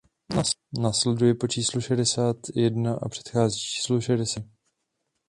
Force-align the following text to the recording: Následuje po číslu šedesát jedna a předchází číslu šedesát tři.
Následuje 0.79 1.33
po 1.33 1.47
číslu 1.47 1.81
šedesát 1.81 2.37
jedna 2.55 2.95
a 3.01 3.09
předchází 3.09 3.59
číslu 3.59 4.01
šedesát 4.01 4.43
tři. 4.43 4.49